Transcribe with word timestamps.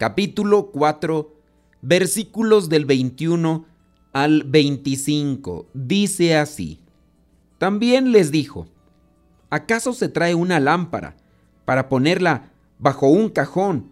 capítulo 0.00 0.70
4, 0.70 1.30
versículos 1.82 2.70
del 2.70 2.86
21 2.86 3.66
al 4.14 4.44
25. 4.44 5.68
Dice 5.74 6.38
así, 6.38 6.80
también 7.58 8.10
les 8.10 8.30
dijo, 8.30 8.66
¿acaso 9.50 9.92
se 9.92 10.08
trae 10.08 10.34
una 10.34 10.58
lámpara 10.58 11.18
para 11.66 11.90
ponerla 11.90 12.50
bajo 12.78 13.08
un 13.08 13.28
cajón 13.28 13.90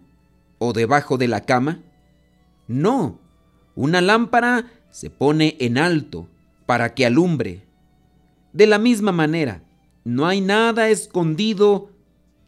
o 0.57 0.73
debajo 0.73 1.19
de 1.19 1.27
la 1.27 1.41
cama? 1.41 1.83
No, 2.67 3.19
una 3.75 4.01
lámpara 4.01 4.65
se 4.89 5.11
pone 5.11 5.57
en 5.59 5.77
alto 5.77 6.27
para 6.65 6.95
que 6.95 7.05
alumbre. 7.05 7.67
De 8.51 8.65
la 8.65 8.79
misma 8.79 9.11
manera, 9.11 9.61
no 10.03 10.25
hay 10.25 10.41
nada 10.41 10.89
escondido 10.89 11.91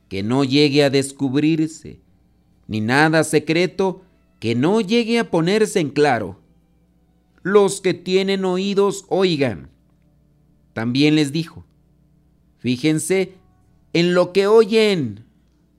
que 0.09 0.23
no 0.23 0.43
llegue 0.43 0.83
a 0.83 0.89
descubrirse, 0.89 2.01
ni 2.71 2.79
nada 2.79 3.25
secreto 3.25 4.01
que 4.39 4.55
no 4.55 4.79
llegue 4.79 5.19
a 5.19 5.29
ponerse 5.29 5.81
en 5.81 5.89
claro. 5.89 6.39
Los 7.43 7.81
que 7.81 7.93
tienen 7.93 8.45
oídos 8.45 9.03
oigan. 9.09 9.69
También 10.71 11.15
les 11.15 11.33
dijo, 11.33 11.65
fíjense 12.59 13.33
en 13.91 14.13
lo 14.13 14.31
que 14.31 14.47
oyen. 14.47 15.25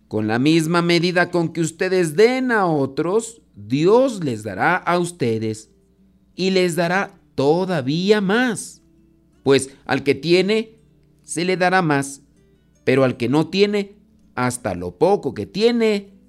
Con 0.06 0.26
la 0.26 0.38
misma 0.38 0.82
medida 0.82 1.30
con 1.30 1.54
que 1.54 1.62
ustedes 1.62 2.14
den 2.14 2.52
a 2.52 2.66
otros, 2.66 3.40
Dios 3.56 4.22
les 4.22 4.42
dará 4.42 4.76
a 4.76 4.98
ustedes 4.98 5.70
y 6.36 6.50
les 6.50 6.76
dará 6.76 7.18
todavía 7.34 8.20
más. 8.20 8.82
Pues 9.44 9.70
al 9.86 10.02
que 10.02 10.14
tiene, 10.14 10.76
se 11.22 11.46
le 11.46 11.56
dará 11.56 11.80
más, 11.80 12.20
pero 12.84 13.02
al 13.02 13.16
que 13.16 13.30
no 13.30 13.48
tiene, 13.48 13.94
hasta 14.34 14.74
lo 14.74 14.98
poco 14.98 15.32
que 15.32 15.46
tiene, 15.46 16.12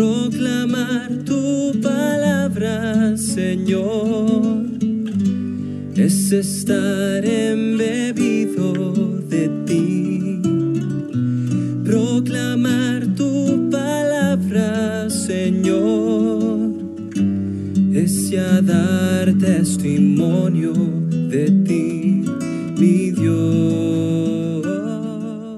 proclamar 0.00 1.10
tu 1.26 1.78
palabra, 1.82 3.18
Señor, 3.18 4.64
es 5.94 6.32
estar 6.32 7.22
embebido 7.22 8.72
de 9.28 9.50
ti, 9.66 10.40
proclamar 11.84 13.08
tu 13.14 13.68
palabra, 13.70 15.10
Señor, 15.10 16.70
es 17.92 18.30
ya 18.30 18.62
dar 18.62 19.34
testimonio 19.34 20.72
de 21.28 21.44
ti 21.66 22.24
mi 22.78 23.10
Dios. 23.10 23.69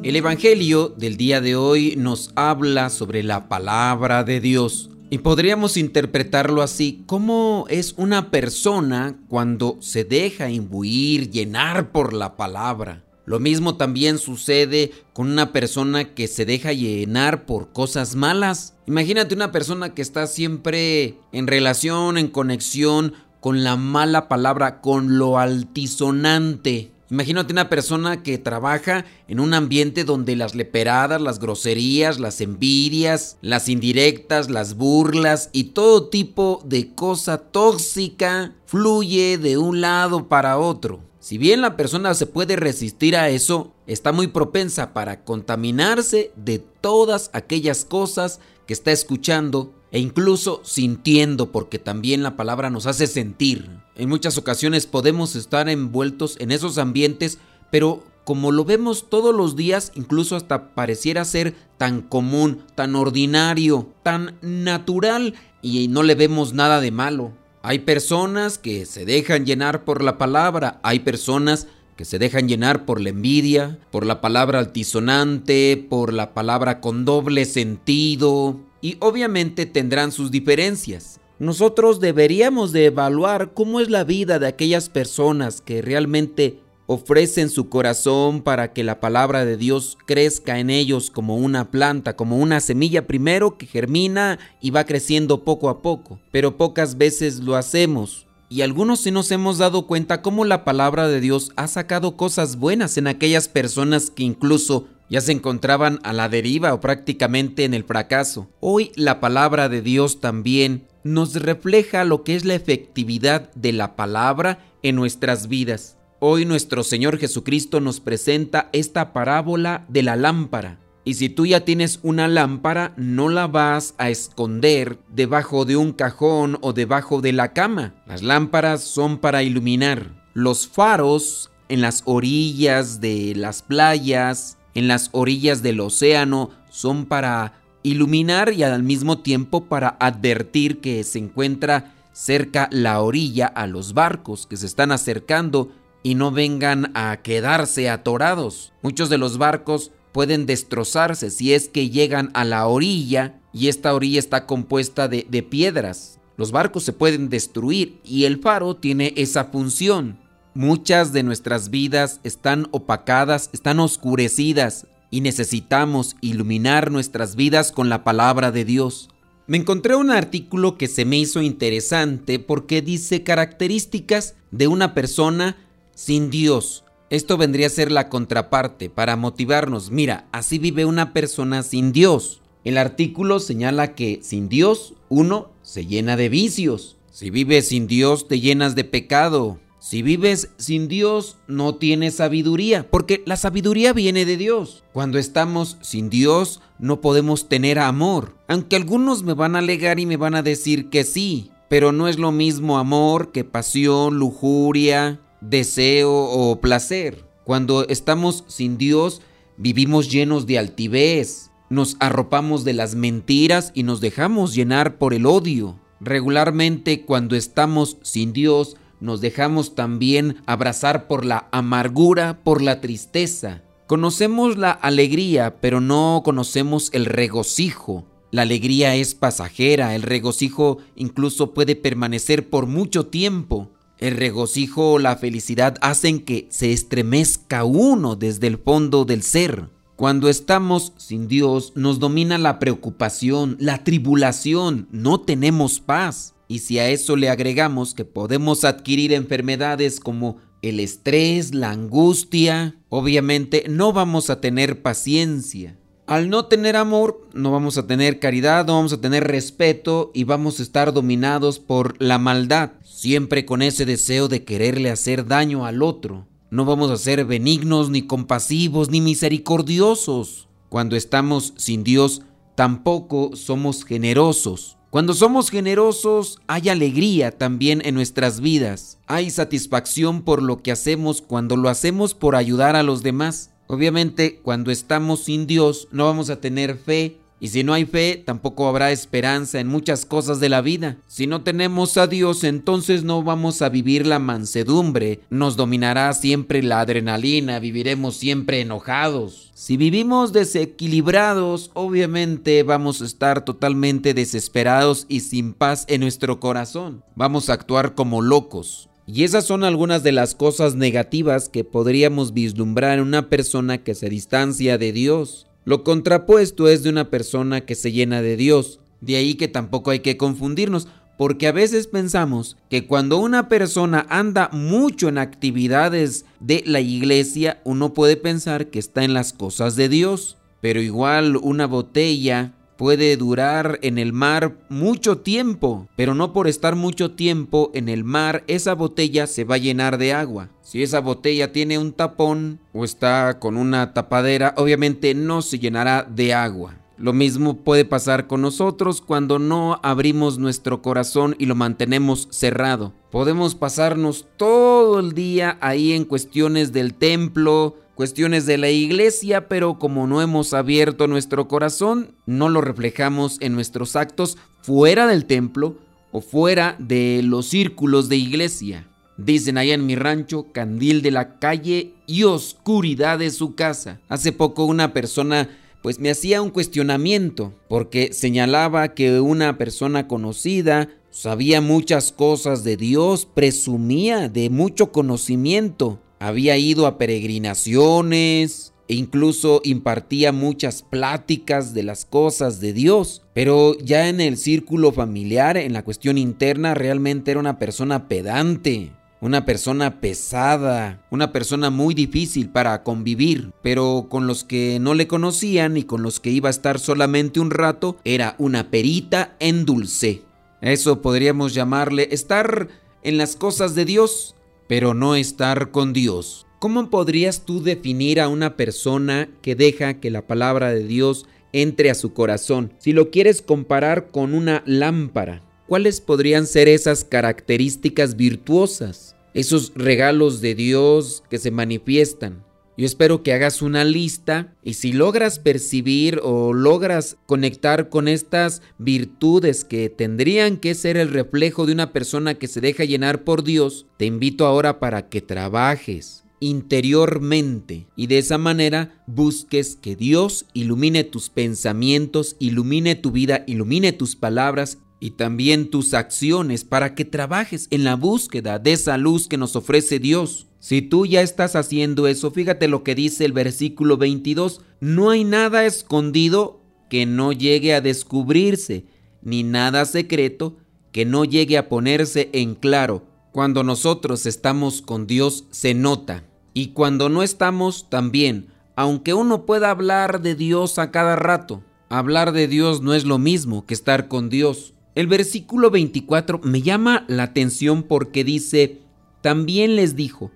El 0.03 0.17
Evangelio 0.17 0.93
del 0.97 1.17
día 1.17 1.41
de 1.41 1.55
hoy 1.55 1.95
nos 1.97 2.33
habla 2.35 2.91
sobre 2.91 3.23
la 3.23 3.49
palabra 3.49 4.25
de 4.25 4.41
Dios. 4.41 4.91
Y 5.11 5.19
podríamos 5.19 5.77
interpretarlo 5.77 6.61
así, 6.61 7.05
¿cómo 7.07 7.67
es 7.69 7.95
una 7.97 8.33
persona 8.33 9.17
cuando 9.29 9.77
se 9.81 10.03
deja 10.03 10.51
imbuir, 10.51 11.31
llenar 11.31 11.93
por 11.93 12.15
la 12.15 12.37
palabra? 12.37 13.05
Lo 13.27 13.39
mismo 13.39 13.77
también 13.77 14.19
sucede 14.19 14.91
con 15.13 15.31
una 15.31 15.53
persona 15.53 16.15
que 16.15 16.27
se 16.27 16.47
deja 16.47 16.73
llenar 16.73 17.47
por 17.47 17.73
cosas 17.73 18.17
malas. 18.17 18.75
Imagínate 18.89 19.37
una 19.37 19.53
persona 19.53 19.95
que 19.95 20.03
está 20.03 20.27
siempre 20.27 21.15
en 21.31 21.47
relación, 21.47 22.19
en 22.19 22.27
conexión 22.27 23.15
con 23.39 23.63
la 23.63 23.77
mala 23.77 24.29
palabra, 24.29 24.81
con 24.81 25.17
lo 25.19 25.39
altisonante. 25.39 26.91
Imagínate 27.13 27.53
una 27.53 27.69
persona 27.69 28.23
que 28.23 28.39
trabaja 28.39 29.05
en 29.29 29.39
un 29.39 29.53
ambiente 29.53 30.05
donde 30.05 30.35
las 30.35 30.55
leperadas, 30.55 31.21
las 31.21 31.41
groserías, 31.41 32.19
las 32.19 32.41
envidias, 32.41 33.37
las 33.43 33.69
indirectas, 33.69 34.49
las 34.49 34.77
burlas 34.77 35.51
y 35.53 35.65
todo 35.65 36.09
tipo 36.09 36.63
de 36.65 36.95
cosa 36.95 37.37
tóxica 37.37 38.55
fluye 38.65 39.37
de 39.37 39.59
un 39.59 39.83
lado 39.83 40.27
para 40.27 40.57
otro. 40.57 41.01
Si 41.21 41.37
bien 41.37 41.61
la 41.61 41.77
persona 41.77 42.15
se 42.15 42.25
puede 42.25 42.57
resistir 42.57 43.15
a 43.15 43.29
eso, 43.29 43.75
está 43.87 44.13
muy 44.13 44.29
propensa 44.29 44.95
para 44.95 45.23
contaminarse 45.23 46.33
de 46.35 46.61
todas 46.61 47.29
aquellas 47.35 47.85
cosas 47.85 48.41
que 48.67 48.73
está 48.73 48.91
escuchando 48.91 49.75
e 49.93 50.01
incluso 50.01 50.63
sintiendo, 50.65 51.53
porque 51.53 51.79
también 51.79 52.23
la 52.23 52.37
palabra 52.37 52.71
nos 52.71 52.87
hace 52.87 53.07
sentir. 53.07 53.71
En 53.95 54.09
muchas 54.09 54.39
ocasiones 54.39 54.87
podemos 54.87 55.37
estar 55.37 55.69
envueltos 55.69 56.37
en 56.41 56.51
esos 56.51 56.79
ambientes, 56.79 57.39
pero 57.71 58.03
como 58.25 58.53
lo 58.53 58.65
vemos 58.65 59.11
todos 59.11 59.35
los 59.35 59.55
días, 59.55 59.93
incluso 59.95 60.35
hasta 60.35 60.75
pareciera 60.75 61.25
ser 61.25 61.55
tan 61.77 62.01
común, 62.01 62.63
tan 62.75 62.97
ordinario, 62.97 63.89
tan 64.03 64.37
natural, 64.41 65.35
y 65.61 65.89
no 65.89 66.03
le 66.03 66.15
vemos 66.15 66.55
nada 66.55 66.81
de 66.81 66.91
malo. 66.91 67.33
Hay 67.63 67.81
personas 67.81 68.59
que 68.59 68.87
se 68.87 69.05
dejan 69.05 69.45
llenar 69.45 69.85
por 69.85 70.03
la 70.03 70.19
palabra, 70.19 70.81
hay 70.83 71.01
personas 71.01 71.67
que 71.97 72.05
se 72.05 72.19
dejan 72.19 72.49
llenar 72.49 72.87
por 72.87 73.01
la 73.01 73.11
envidia, 73.11 73.79
por 73.91 74.07
la 74.07 74.21
palabra 74.21 74.59
altisonante, 74.59 75.87
por 75.89 76.13
la 76.13 76.33
palabra 76.33 76.81
con 76.81 77.05
doble 77.05 77.45
sentido, 77.45 78.59
y 78.83 78.97
obviamente 79.01 79.65
tendrán 79.65 80.13
sus 80.13 80.31
diferencias. 80.31 81.21
Nosotros 81.39 82.01
deberíamos 82.01 82.73
de 82.73 82.87
evaluar 82.87 83.55
cómo 83.55 83.81
es 83.81 83.89
la 83.89 84.05
vida 84.05 84.39
de 84.39 84.47
aquellas 84.49 84.91
personas 84.91 85.63
que 85.63 85.81
realmente 85.81 86.61
ofrecen 86.87 87.49
su 87.49 87.69
corazón 87.69 88.43
para 88.43 88.73
que 88.73 88.85
la 88.85 89.01
palabra 89.01 89.45
de 89.45 89.57
Dios 89.57 89.97
crezca 90.07 90.59
en 90.59 90.69
ellos 90.69 91.11
como 91.11 91.37
una 91.37 91.71
planta, 91.71 92.17
como 92.17 92.39
una 92.39 92.61
semilla 92.61 93.07
primero 93.07 93.57
que 93.57 93.67
germina 93.67 94.39
y 94.61 94.71
va 94.71 94.85
creciendo 94.85 95.45
poco 95.45 95.69
a 95.69 95.81
poco. 95.81 96.21
Pero 96.31 96.57
pocas 96.57 96.99
veces 96.99 97.41
lo 97.41 97.57
hacemos. 97.57 98.27
Y 98.49 98.61
algunos 98.61 99.01
sí 99.01 99.11
nos 99.11 99.31
hemos 99.31 99.57
dado 99.57 99.87
cuenta 99.87 100.21
cómo 100.21 100.45
la 100.45 100.63
palabra 100.63 101.09
de 101.09 101.21
Dios 101.21 101.53
ha 101.57 101.69
sacado 101.69 102.19
cosas 102.19 102.57
buenas 102.57 102.99
en 102.99 103.07
aquellas 103.07 103.49
personas 103.49 104.11
que 104.11 104.25
incluso 104.25 104.89
ya 105.13 105.21
se 105.21 105.33
encontraban 105.33 106.01
a 106.05 106.15
la 106.15 106.31
deriva 106.31 106.73
o 106.73 106.81
prácticamente 106.81 107.67
en 107.67 107.75
el 107.75 107.85
fracaso. 107.85 108.49
Hoy 108.61 108.93
la 108.97 109.21
palabra 109.21 109.69
de 109.69 109.83
Dios 109.83 110.21
también 110.21 110.89
nos 111.05 111.35
refleja 111.35 112.05
lo 112.05 112.25
que 112.25 112.35
es 112.35 112.47
la 112.47 112.55
efectividad 112.55 113.53
de 113.53 113.73
la 113.73 113.95
palabra 113.95 114.65
en 114.83 114.97
nuestras 114.97 115.49
vidas. 115.49 115.99
Hoy 116.19 116.47
nuestro 116.47 116.83
Señor 116.83 117.19
Jesucristo 117.19 117.79
nos 117.79 118.01
presenta 118.01 118.71
esta 118.73 119.13
parábola 119.13 119.85
de 119.91 120.03
la 120.03 120.17
lámpara. 120.17 120.79
Y 121.05 121.15
si 121.15 121.29
tú 121.29 121.45
ya 121.45 121.61
tienes 121.61 122.01
una 122.03 122.27
lámpara, 122.27 122.95
no 122.97 123.29
la 123.29 123.49
vas 123.49 123.95
a 123.99 124.09
esconder 124.09 124.99
debajo 125.11 125.67
de 125.67 125.77
un 125.77 125.93
cajón 125.93 126.57
o 126.63 126.73
debajo 126.73 127.21
de 127.21 127.35
la 127.35 127.53
cama. 127.53 128.03
Las 128.07 128.23
lámparas 128.23 128.83
son 128.83 129.19
para 129.19 129.43
iluminar. 129.43 130.23
Los 130.33 130.67
faros 130.69 131.51
en 131.69 131.83
las 131.83 132.03
orillas 132.07 133.03
de 133.03 133.35
las 133.37 133.63
playas, 133.63 134.57
en 134.75 134.89
las 134.89 135.11
orillas 135.13 135.63
del 135.63 135.81
océano 135.81 136.51
son 136.71 137.07
para 137.07 137.61
iluminar 137.83 138.53
y 138.53 138.63
al 138.63 138.83
mismo 138.83 139.19
tiempo 139.19 139.65
para 139.65 139.97
advertir 140.01 140.81
que 140.81 141.03
se 141.05 141.19
encuentra 141.19 141.95
cerca 142.13 142.69
la 142.71 143.01
orilla 143.01 143.47
a 143.47 143.67
los 143.67 143.95
barcos 143.95 144.47
que 144.47 144.57
se 144.57 144.67
están 144.67 144.93
acercando 144.93 145.73
y 146.03 146.15
no 146.15 146.31
vengan 146.31 146.91
a 146.95 147.19
quedarse 147.23 147.89
atorados. 147.89 148.73
Muchos 148.83 149.09
de 149.09 149.19
los 149.19 149.39
barcos 149.39 149.93
pueden 150.13 150.47
destrozarse 150.47 151.31
si 151.31 151.55
es 151.55 151.69
que 151.69 151.91
llegan 151.91 152.31
a 152.35 152.45
la 152.45 152.67
orilla 152.67 153.41
y 153.53 153.69
esta 153.69 153.95
orilla 153.95 154.19
está 154.19 154.47
compuesta 154.47 155.09
de, 155.09 155.25
piedras. 155.43 156.19
Los 156.37 156.53
barcos 156.53 156.85
se 156.85 156.93
pueden 156.93 157.29
destruir 157.29 158.01
y 158.05 158.25
el 158.25 158.41
faro 158.41 158.77
tiene 158.77 159.13
esa 159.17 159.45
función. 159.47 160.19
Muchas 160.55 161.15
de 161.15 161.23
nuestras 161.23 161.71
vidas 161.71 162.21
están 162.25 162.69
opacadas, 162.73 163.49
están 163.55 163.81
oscurecidas 163.81 164.87
y 165.11 165.23
necesitamos 165.23 166.15
iluminar 166.21 166.91
nuestras 166.91 167.37
vidas 167.37 167.73
con 167.73 167.89
la 167.89 168.05
palabra 168.05 168.53
de 168.53 168.67
Dios. 168.67 169.09
Me 169.47 169.57
encontré 169.57 169.97
un 169.97 170.11
artículo 170.11 170.77
que 170.77 170.89
se 170.89 171.07
me 171.07 171.19
hizo 171.19 171.41
interesante 171.41 172.39
porque 172.39 172.83
dice 172.83 173.23
características 173.23 174.35
de 174.51 174.69
una 174.69 174.93
persona 174.93 175.57
sin 175.95 176.29
Dios. 176.29 176.85
Esto 177.09 177.39
vendría 177.39 177.69
a 177.69 177.71
ser 177.71 177.91
la 177.91 178.11
contraparte 178.11 178.91
para 178.91 179.17
motivarnos. 179.17 179.91
Mira, 179.91 180.29
así 180.33 180.59
vive 180.59 180.85
una 180.85 181.15
persona 181.15 181.63
sin 181.63 181.93
Dios. 181.93 182.43
El 182.63 182.77
artículo 182.77 183.41
señala 183.41 183.95
que 183.95 184.21
sin 184.23 184.51
Dios 184.51 184.93
uno 185.09 185.51
se 185.63 185.87
llena 185.87 186.19
de 186.19 186.29
vicios. 186.29 186.99
Si 187.11 187.31
vives 187.31 187.69
sin 187.69 187.87
Dios 187.87 188.29
te 188.29 188.39
llenas 188.39 188.75
de 188.75 188.85
pecado. 188.85 189.59
Si 189.83 190.01
vives 190.01 190.51
sin 190.59 190.87
Dios 190.87 191.39
no 191.49 191.75
tienes 191.75 192.15
sabiduría, 192.15 192.89
porque 192.89 193.25
la 193.27 193.37
sabiduría 193.37 193.93
viene 193.93 194.25
de 194.25 194.37
Dios. 194.37 194.85
Cuando 194.93 195.19
estamos 195.19 195.77
sin 195.81 196.09
Dios 196.09 196.61
no 196.79 197.01
podemos 197.01 197.49
tener 197.49 197.81
amor, 197.81 198.37
aunque 198.47 198.77
algunos 198.77 199.25
me 199.25 199.35
van 199.35 199.57
a 199.57 199.59
alegar 199.59 199.99
y 199.99 200.07
me 200.07 200.17
van 200.17 200.37
a 200.37 200.43
decir 200.45 200.89
que 200.89 201.03
sí, 201.03 201.51
pero 201.69 201.91
no 201.91 202.07
es 202.07 202.17
lo 202.21 202.31
mismo 202.31 202.79
amor 202.79 203.33
que 203.33 203.43
pasión, 203.43 204.21
lujuria, 204.21 205.21
deseo 205.41 206.13
o 206.13 206.61
placer. 206.61 207.25
Cuando 207.43 207.85
estamos 207.89 208.45
sin 208.47 208.79
Dios 208.79 209.21
vivimos 209.57 210.13
llenos 210.13 210.47
de 210.47 210.61
altivez, 210.61 211.51
nos 211.71 211.97
arropamos 211.99 212.63
de 212.63 212.75
las 212.75 212.95
mentiras 212.95 213.73
y 213.75 213.83
nos 213.83 214.01
dejamos 214.01 214.55
llenar 214.55 214.97
por 214.99 215.13
el 215.13 215.27
odio. 215.27 215.81
Regularmente 215.99 217.05
cuando 217.05 217.35
estamos 217.35 217.97
sin 218.03 218.33
Dios 218.33 218.77
nos 219.03 219.21
dejamos 219.21 219.75
también 219.75 220.37
abrazar 220.47 221.09
por 221.09 221.25
la 221.25 221.49
amargura, 221.53 222.43
por 222.45 222.63
la 222.63 222.81
tristeza. 222.81 223.63
Conocemos 223.87 224.57
la 224.57 224.71
alegría, 224.71 225.61
pero 225.61 225.81
no 225.81 226.23
conocemos 226.25 226.89
el 226.93 227.05
regocijo. 227.05 228.07
La 228.31 228.43
alegría 228.43 228.95
es 228.95 229.15
pasajera, 229.15 229.95
el 229.95 230.03
regocijo 230.03 230.79
incluso 230.95 231.53
puede 231.53 231.77
permanecer 231.77 232.49
por 232.49 232.67
mucho 232.67 233.07
tiempo. 233.07 233.73
El 233.99 234.17
regocijo 234.17 234.93
o 234.93 234.99
la 234.99 235.17
felicidad 235.17 235.77
hacen 235.81 236.21
que 236.21 236.47
se 236.51 236.73
estremezca 236.73 237.65
uno 237.65 238.17
desde 238.17 238.47
el 238.47 238.57
fondo 238.57 239.05
del 239.05 239.23
ser. 239.23 239.69
Cuando 239.97 240.29
estamos 240.29 240.93
sin 240.97 241.29
Dios 241.29 241.73
nos 241.77 241.99
domina 241.99 242.39
la 242.39 242.59
preocupación, 242.59 243.57
la 243.61 243.85
tribulación, 243.85 244.89
no 244.91 245.21
tenemos 245.21 245.81
paz. 245.81 246.35
Y 246.53 246.59
si 246.59 246.79
a 246.79 246.91
eso 246.91 247.17
le 247.17 247.31
agregamos 247.31 247.95
que 247.95 248.05
podemos 248.05 248.65
adquirir 248.65 249.15
enfermedades 249.15 250.01
como 250.01 250.37
el 250.61 250.81
estrés, 250.81 251.55
la 251.55 251.71
angustia, 251.71 252.77
obviamente 252.91 253.65
no 253.71 253.95
vamos 253.95 254.29
a 254.29 254.43
tener 254.43 254.83
paciencia. 254.83 255.79
Al 256.07 256.29
no 256.29 256.45
tener 256.45 256.77
amor, 256.77 257.27
no 257.33 257.53
vamos 257.53 257.79
a 257.79 257.87
tener 257.87 258.19
caridad, 258.19 258.67
no 258.67 258.75
vamos 258.75 258.93
a 258.93 259.01
tener 259.01 259.25
respeto 259.25 260.11
y 260.13 260.25
vamos 260.25 260.61
a 260.61 260.63
estar 260.63 260.93
dominados 260.93 261.59
por 261.59 261.97
la 262.03 262.19
maldad, 262.19 262.73
siempre 262.85 263.47
con 263.47 263.63
ese 263.63 263.87
deseo 263.87 264.29
de 264.29 264.45
quererle 264.45 264.91
hacer 264.91 265.25
daño 265.25 265.65
al 265.65 265.83
otro. 265.83 266.27
No 266.51 266.67
vamos 266.67 266.91
a 266.91 266.99
ser 266.99 267.25
benignos, 267.25 267.89
ni 267.89 268.03
compasivos, 268.03 268.91
ni 268.91 269.01
misericordiosos. 269.01 270.51
Cuando 270.69 270.97
estamos 270.97 271.55
sin 271.57 271.83
Dios, 271.83 272.21
tampoco 272.57 273.31
somos 273.37 273.87
generosos. 273.87 274.77
Cuando 274.93 275.15
somos 275.15 275.49
generosos 275.49 276.39
hay 276.47 276.69
alegría 276.69 277.31
también 277.31 277.81
en 277.83 277.95
nuestras 277.95 278.43
vidas. 278.43 278.99
Hay 279.07 279.31
satisfacción 279.31 280.21
por 280.21 280.43
lo 280.43 280.61
que 280.61 280.71
hacemos 280.71 281.23
cuando 281.23 281.57
lo 281.57 281.71
hacemos 281.71 282.13
por 282.13 282.37
ayudar 282.37 282.77
a 282.77 282.83
los 282.83 283.03
demás. 283.03 283.53
Obviamente 283.69 284.39
cuando 284.43 284.71
estamos 284.71 285.21
sin 285.21 285.47
Dios 285.47 285.89
no 285.93 286.05
vamos 286.05 286.29
a 286.29 286.43
tener 286.43 286.77
fe 286.77 287.17
y 287.43 287.49
si 287.49 287.65
no 287.65 287.75
hay 287.75 287.87
fe, 287.87 288.23
tampoco 288.25 288.69
habrá 288.69 288.93
esperanza 288.93 289.59
en 289.59 289.67
muchas 289.67 290.07
cosas 290.07 290.39
de 290.39 290.49
la 290.49 290.61
vida. 290.61 290.99
Si 291.09 291.27
no 291.27 291.43
tenemos 291.43 291.97
a 291.97 292.07
Dios, 292.07 292.45
entonces 292.45 293.03
no 293.03 293.25
vamos 293.25 293.63
a 293.63 293.69
vivir 293.69 294.07
la 294.07 294.21
mansedumbre. 294.21 295.23
Nos 295.29 295.57
dominará 295.57 296.15
siempre 296.15 296.63
la 296.63 296.79
adrenalina, 296.79 297.59
viviremos 297.59 298.15
siempre 298.15 298.61
enojados. 298.61 299.51
Si 299.55 299.77
vivimos 299.77 300.33
desequilibrados, 300.33 301.73
obviamente 301.75 302.63
vamos 302.63 303.03
a 303.03 303.07
estar 303.07 303.45
totalmente 303.45 304.15
desesperados 304.15 305.07
y 305.09 305.19
sin 305.19 305.53
paz 305.53 305.85
en 305.89 306.03
nuestro 306.03 306.39
corazón. 306.39 307.03
Vamos 307.17 307.51
a 307.51 307.55
actuar 307.55 307.97
como 307.97 308.23
locos. 308.23 308.89
Y 309.05 309.25
esas 309.25 309.45
son 309.45 309.65
algunas 309.65 310.05
de 310.05 310.13
las 310.13 310.37
cosas 310.37 310.77
negativas 310.77 311.49
que 311.49 311.65
podríamos 311.65 312.35
vislumbrar 312.35 313.01
en 313.01 313.05
una 313.05 313.29
persona 313.29 313.79
que 313.79 313.97
se 313.97 314.09
distancia 314.09 314.79
de 314.79 314.93
Dios. 314.93 315.49
Lo 315.65 315.85
contrapuesto 315.85 316.69
es 316.69 316.83
de 316.83 316.91
una 316.91 317.11
persona 317.11 317.63
que 317.63 317.75
se 317.75 317.93
llena 317.93 318.23
de 318.23 318.37
Dios. 318.37 318.81
De 319.01 319.17
ahí 319.17 319.35
que 319.35 319.49
tampoco 319.49 319.91
hay 319.91 320.01
que 320.01 320.17
confundirnos, 320.17 320.89
porque 321.19 321.47
a 321.47 321.53
veces 321.53 321.87
pensamos 321.87 322.57
que 322.69 322.87
cuando 322.87 323.19
una 323.19 323.49
persona 323.49 324.07
anda 324.09 324.49
mucho 324.53 325.09
en 325.09 325.19
actividades 325.19 326.25
de 326.41 326.63
la 326.67 326.81
iglesia, 326.81 327.61
uno 327.65 327.95
puede 327.95 328.17
pensar 328.17 328.71
que 328.71 328.79
está 328.79 329.05
en 329.05 329.15
las 329.15 329.33
cosas 329.33 329.77
de 329.77 329.89
Dios. 329.89 330.37
Pero 330.61 330.81
igual 330.81 331.37
una 331.37 331.67
botella 331.67 332.53
puede 332.77 333.17
durar 333.17 333.79
en 333.83 333.99
el 333.99 334.13
mar 334.13 334.57
mucho 334.69 335.19
tiempo, 335.19 335.89
pero 335.97 336.15
no 336.15 336.33
por 336.33 336.49
estar 336.49 336.77
mucho 336.77 337.13
tiempo 337.13 337.71
en 337.75 337.89
el 337.89 338.05
mar 338.05 338.45
esa 338.47 338.75
botella 338.75 339.27
se 339.27 339.45
va 339.45 339.57
a 339.57 339.59
llenar 339.59 339.99
de 339.99 340.13
agua. 340.13 340.49
Si 340.63 340.83
esa 340.83 341.01
botella 341.01 341.53
tiene 341.53 341.79
un 341.79 341.93
tapón 341.93 342.61
o 342.73 342.85
está 342.85 343.39
con 343.39 343.57
una 343.57 343.95
tapadera, 343.95 344.55
obviamente 344.57 345.15
no 345.15 345.43
se 345.43 345.59
llenará 345.59 346.07
de 346.09 346.35
agua. 346.35 346.79
Lo 347.03 347.13
mismo 347.13 347.57
puede 347.57 347.85
pasar 347.85 348.29
con 348.29 348.43
nosotros 348.43 349.01
cuando 349.01 349.41
no 349.41 349.81
abrimos 349.83 350.39
nuestro 350.39 350.83
corazón 350.83 351.35
y 351.37 351.47
lo 351.47 351.57
mantenemos 351.57 352.29
cerrado. 352.31 352.93
Podemos 353.11 353.57
pasarnos 353.57 354.27
todo 354.37 355.01
el 355.01 355.13
día 355.13 355.59
ahí 355.61 355.95
en 355.95 356.05
cuestiones 356.05 356.73
del 356.73 356.95
templo, 356.95 357.77
cuestiones 357.95 358.47
de 358.47 358.59
la 358.59 358.71
iglesia, 358.71 359.49
pero 359.49 359.79
como 359.79 360.07
no 360.07 360.23
hemos 360.23 360.55
abierto 360.55 361.07
nuestro 361.07 361.49
corazón, 361.49 362.15
no 362.27 362.49
lo 362.49 362.61
reflejamos 362.61 363.37
en 363.41 363.55
nuestros 363.55 363.97
actos 363.97 364.39
fuera 364.63 365.07
del 365.07 365.27
templo 365.27 365.77
o 366.11 366.21
fuera 366.21 366.77
de 366.79 367.21
los 367.25 367.47
círculos 367.47 368.09
de 368.09 368.17
iglesia. 368.17 368.87
Dicen 369.17 369.59
allá 369.59 369.75
en 369.75 369.87
mi 369.87 369.95
rancho, 369.95 370.47
candil 370.53 371.03
de 371.03 371.11
la 371.11 371.39
calle 371.39 371.95
y 372.07 372.25
oscuridad 372.25 373.19
de 373.19 373.31
su 373.31 373.55
casa. 373.55 374.01
Hace 374.09 374.33
poco 374.33 374.65
una 374.65 374.93
persona 374.93 375.49
pues 375.83 375.99
me 375.99 376.11
hacía 376.11 376.41
un 376.41 376.51
cuestionamiento 376.51 377.53
porque 377.69 378.13
señalaba 378.13 378.95
que 378.95 379.21
una 379.21 379.59
persona 379.59 380.07
conocida 380.07 380.89
sabía 381.11 381.61
muchas 381.61 382.13
cosas 382.13 382.65
de 382.65 382.77
Dios, 382.77 383.27
presumía 383.27 384.29
de 384.29 384.49
mucho 384.49 384.93
conocimiento, 384.93 385.99
había 386.23 386.57
ido 386.57 386.87
a 386.87 386.99
peregrinaciones 386.99 388.73
e 388.87 388.95
incluso 388.95 389.61
impartía 389.65 390.31
muchas 390.31 390.83
pláticas 390.83 391.75
de 391.75 391.83
las 391.83 392.05
cosas 392.05 392.61
de 392.61 392.73
Dios. 392.73 393.23
Pero 393.35 393.77
ya 393.79 394.09
en 394.09 394.21
el 394.21 394.37
círculo 394.37 394.93
familiar, 394.93 395.57
en 395.57 395.73
la 395.73 395.83
cuestión 395.83 396.19
interna, 396.19 396.75
realmente 396.75 397.33
era 397.33 397.41
una 397.41 397.59
persona 397.59 398.07
pedante, 398.07 398.93
una 399.21 399.45
persona 399.45 400.01
pesada, 400.01 401.05
una 401.11 401.33
persona 401.33 401.71
muy 401.71 401.93
difícil 401.93 402.51
para 402.51 402.85
convivir, 402.85 403.51
pero 403.61 404.07
con 404.09 404.29
los 404.29 404.45
que 404.45 404.79
no 404.81 404.95
le 404.95 405.09
conocían 405.09 405.77
y 405.77 405.83
con 405.83 406.05
los 406.05 406.21
que 406.21 406.31
iba 406.31 406.49
a 406.49 406.51
estar 406.51 406.79
solamente 406.79 407.41
un 407.41 407.51
rato, 407.51 407.97
era 408.05 408.37
una 408.39 408.71
perita 408.71 409.35
en 409.41 409.65
dulce. 409.65 410.23
Eso 410.61 411.03
podríamos 411.03 411.53
llamarle 411.53 412.09
estar 412.13 412.69
en 413.03 413.19
las 413.19 413.35
cosas 413.35 413.75
de 413.75 413.85
Dios, 413.85 414.37
pero 414.73 414.95
no 414.95 415.17
estar 415.17 415.71
con 415.71 415.93
Dios. 415.93 416.47
¿Cómo 416.59 416.89
podrías 416.89 417.45
tú 417.45 417.63
definir 417.63 418.23
a 418.23 418.29
una 418.29 418.57
persona 418.57 419.29
que 419.43 419.55
deja 419.55 420.01
que 420.01 420.11
la 420.11 420.27
palabra 420.27 420.73
de 420.73 420.87
Dios 420.87 421.27
entre 421.53 421.91
a 421.91 421.95
su 421.95 422.15
corazón? 422.15 422.73
Si 422.79 422.95
lo 422.95 423.11
quieres 423.11 423.43
comparar 423.43 424.11
con 424.11 424.33
una 424.33 424.63
lámpara, 424.65 425.43
¿cuáles 425.69 426.01
podrían 426.01 426.47
ser 426.47 426.69
esas 426.69 427.05
características 427.05 428.17
virtuosas? 428.17 429.15
Esos 429.35 429.73
regalos 429.75 430.41
de 430.41 430.55
Dios 430.55 431.23
que 431.29 431.37
se 431.37 431.51
manifiestan. 431.51 432.43
Yo 432.77 432.87
espero 432.87 433.23
que 433.23 433.35
hagas 433.35 433.61
una 433.61 433.85
lista 433.85 434.55
y 434.63 434.75
si 434.75 434.93
logras 434.93 435.39
percibir 435.39 436.21
o 436.23 436.55
logras 436.55 437.19
conectar 437.27 437.91
con 437.91 438.09
estas 438.09 438.63
virtudes 438.79 439.65
que 439.65 439.91
tendrían 439.91 440.57
que 440.57 440.75
ser 440.75 440.97
el 440.97 441.11
reflejo 441.11 441.67
de 441.67 441.75
una 441.75 441.93
persona 441.93 442.35
que 442.35 442.49
se 442.49 442.63
deja 442.63 442.85
llenar 442.85 443.25
por 443.25 443.45
Dios, 443.45 443.87
te 443.99 444.07
invito 444.07 444.47
ahora 444.47 444.81
para 444.81 445.09
que 445.11 445.21
trabajes 445.21 446.25
interiormente 446.41 447.87
y 447.95 448.09
de 448.09 448.19
esa 448.19 448.37
manera 448.37 449.05
busques 449.07 449.77
que 449.77 449.95
Dios 449.95 450.47
ilumine 450.55 451.05
tus 451.05 451.31
pensamientos, 451.31 452.37
ilumine 452.41 452.97
tu 452.97 453.13
vida, 453.13 453.45
ilumine 453.47 453.93
tus 453.93 454.17
palabras 454.17 454.79
y 455.03 455.11
también 455.11 455.69
tus 455.69 455.95
acciones 455.95 456.63
para 456.63 456.95
que 456.95 457.05
trabajes 457.05 457.67
en 457.73 457.83
la 457.83 457.97
búsqueda 457.97 458.61
de 458.61 458.71
esa 458.71 458.97
luz 458.99 459.27
que 459.27 459.37
nos 459.37 459.57
ofrece 459.57 459.99
Dios. 459.99 460.47
Si 460.61 460.81
tú 460.81 461.07
ya 461.07 461.23
estás 461.23 461.57
haciendo 461.57 462.07
eso, 462.07 462.31
fíjate 462.31 462.69
lo 462.69 462.85
que 462.85 462.95
dice 462.95 463.25
el 463.25 463.33
versículo 463.33 463.97
22, 463.97 464.61
no 464.79 465.11
hay 465.11 465.25
nada 465.25 465.67
escondido 465.67 466.61
que 466.89 467.05
no 467.05 467.33
llegue 467.33 467.75
a 467.75 467.81
descubrirse, 467.81 468.85
ni 469.23 469.43
nada 469.43 469.87
secreto 469.87 470.59
que 470.93 471.05
no 471.05 471.25
llegue 471.25 471.59
a 471.59 471.69
ponerse 471.69 472.31
en 472.33 472.55
claro. 472.55 473.05
Cuando 473.33 473.65
nosotros 473.65 474.25
estamos 474.25 474.83
con 474.83 475.09
Dios 475.09 475.47
se 475.51 475.75
nota. 475.75 476.23
Y 476.55 476.69
cuando 476.69 477.09
no 477.09 477.25
estamos 477.25 477.91
también, 477.91 478.53
aunque 478.77 479.15
uno 479.15 479.47
pueda 479.47 479.71
hablar 479.71 480.23
de 480.23 480.37
Dios 480.37 480.79
a 480.79 480.93
cada 480.93 481.17
rato, 481.17 481.65
hablar 481.89 482.31
de 482.31 482.47
Dios 482.47 482.83
no 482.83 482.95
es 482.95 483.05
lo 483.05 483.19
mismo 483.19 483.67
que 483.67 483.75
estar 483.75 484.07
con 484.07 484.29
Dios. 484.29 484.72
El 484.95 485.07
versículo 485.07 485.71
24 485.71 486.41
me 486.45 486.63
llama 486.63 487.05
la 487.09 487.25
atención 487.25 487.83
porque 487.83 488.25
dice, 488.25 488.81
también 489.23 489.77
les 489.77 489.97
dijo, 489.97 490.31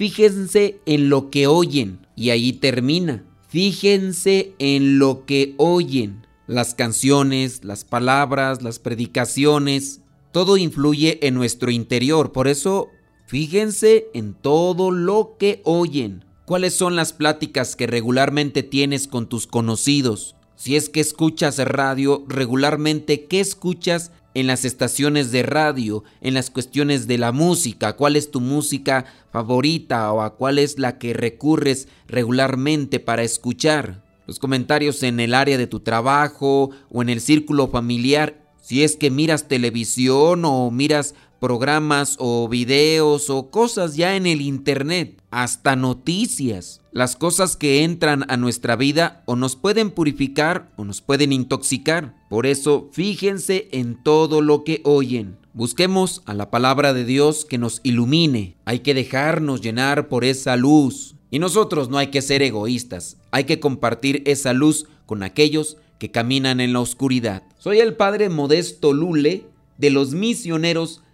Fíjense 0.00 0.80
en 0.86 1.10
lo 1.10 1.28
que 1.28 1.46
oyen. 1.46 2.06
Y 2.16 2.30
ahí 2.30 2.54
termina. 2.54 3.22
Fíjense 3.50 4.54
en 4.58 4.98
lo 4.98 5.26
que 5.26 5.52
oyen. 5.58 6.26
Las 6.46 6.74
canciones, 6.74 7.64
las 7.64 7.84
palabras, 7.84 8.62
las 8.62 8.78
predicaciones, 8.78 10.00
todo 10.32 10.56
influye 10.56 11.18
en 11.26 11.34
nuestro 11.34 11.70
interior. 11.70 12.32
Por 12.32 12.48
eso, 12.48 12.88
fíjense 13.26 14.06
en 14.14 14.32
todo 14.32 14.90
lo 14.90 15.36
que 15.38 15.60
oyen. 15.66 16.24
¿Cuáles 16.46 16.74
son 16.74 16.96
las 16.96 17.12
pláticas 17.12 17.76
que 17.76 17.86
regularmente 17.86 18.62
tienes 18.62 19.06
con 19.06 19.28
tus 19.28 19.46
conocidos? 19.46 20.34
Si 20.60 20.76
es 20.76 20.90
que 20.90 21.00
escuchas 21.00 21.56
radio 21.56 22.22
regularmente, 22.28 23.24
¿qué 23.24 23.40
escuchas 23.40 24.12
en 24.34 24.46
las 24.46 24.66
estaciones 24.66 25.32
de 25.32 25.42
radio, 25.42 26.04
en 26.20 26.34
las 26.34 26.50
cuestiones 26.50 27.06
de 27.06 27.16
la 27.16 27.32
música, 27.32 27.96
cuál 27.96 28.14
es 28.14 28.30
tu 28.30 28.42
música 28.42 29.06
favorita 29.32 30.12
o 30.12 30.20
a 30.20 30.36
cuál 30.36 30.58
es 30.58 30.78
la 30.78 30.98
que 30.98 31.14
recurres 31.14 31.88
regularmente 32.08 33.00
para 33.00 33.22
escuchar. 33.22 34.04
Los 34.26 34.38
comentarios 34.38 35.02
en 35.02 35.18
el 35.18 35.32
área 35.32 35.56
de 35.56 35.66
tu 35.66 35.80
trabajo 35.80 36.68
o 36.90 37.00
en 37.00 37.08
el 37.08 37.22
círculo 37.22 37.68
familiar, 37.68 38.44
si 38.60 38.84
es 38.84 38.96
que 38.96 39.10
miras 39.10 39.48
televisión 39.48 40.44
o 40.44 40.70
miras 40.70 41.14
programas 41.40 42.16
o 42.18 42.48
videos 42.48 43.30
o 43.30 43.50
cosas 43.50 43.96
ya 43.96 44.14
en 44.16 44.26
el 44.26 44.40
Internet, 44.40 45.20
hasta 45.30 45.74
noticias. 45.74 46.82
Las 46.92 47.16
cosas 47.16 47.56
que 47.56 47.82
entran 47.82 48.24
a 48.28 48.36
nuestra 48.36 48.76
vida 48.76 49.22
o 49.26 49.36
nos 49.36 49.56
pueden 49.56 49.90
purificar 49.90 50.70
o 50.76 50.84
nos 50.84 51.00
pueden 51.00 51.32
intoxicar. 51.32 52.14
Por 52.28 52.46
eso, 52.46 52.90
fíjense 52.92 53.68
en 53.72 54.02
todo 54.02 54.42
lo 54.42 54.62
que 54.64 54.82
oyen. 54.84 55.38
Busquemos 55.52 56.22
a 56.26 56.34
la 56.34 56.50
palabra 56.50 56.92
de 56.92 57.04
Dios 57.04 57.44
que 57.44 57.58
nos 57.58 57.80
ilumine. 57.82 58.56
Hay 58.66 58.80
que 58.80 58.94
dejarnos 58.94 59.60
llenar 59.60 60.08
por 60.08 60.24
esa 60.24 60.56
luz. 60.56 61.16
Y 61.30 61.38
nosotros 61.38 61.88
no 61.88 61.98
hay 61.98 62.08
que 62.08 62.22
ser 62.22 62.42
egoístas. 62.42 63.16
Hay 63.30 63.44
que 63.44 63.60
compartir 63.60 64.22
esa 64.26 64.52
luz 64.52 64.86
con 65.06 65.22
aquellos 65.22 65.76
que 65.98 66.10
caminan 66.10 66.60
en 66.60 66.72
la 66.72 66.80
oscuridad. 66.80 67.42
Soy 67.58 67.78
el 67.78 67.94
Padre 67.94 68.28
Modesto 68.28 68.92
Lule 68.92 69.44
de 69.78 69.90
los 69.90 70.12
misioneros 70.12 71.02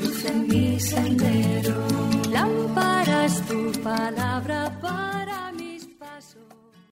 luz 0.00 0.24
en 0.24 0.48
mi 0.48 0.80
sendero. 0.80 1.86
Lámparas 2.30 3.40
tu 3.46 3.72
palabra 3.80 4.71